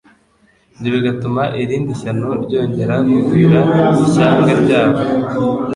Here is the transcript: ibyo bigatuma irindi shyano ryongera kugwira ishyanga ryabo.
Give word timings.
ibyo 0.77 0.89
bigatuma 0.95 1.41
irindi 1.61 1.91
shyano 1.99 2.29
ryongera 2.43 2.95
kugwira 3.23 3.59
ishyanga 4.03 4.51
ryabo. 4.61 4.99